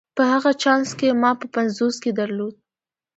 [0.15, 2.55] په هغه چانس کې چې ما په پنځوسو کې درلود.